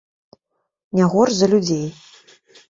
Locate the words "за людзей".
1.41-1.85